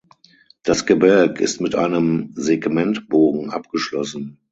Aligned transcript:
Das 0.63 0.87
Gebälk 0.87 1.39
ist 1.39 1.61
mit 1.61 1.75
einem 1.75 2.31
Segmentbogen 2.33 3.51
abgeschlossen. 3.51 4.39